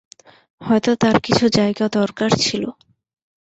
[0.61, 2.63] হয়তো তার কিছু জায়গা দরকার ছিল।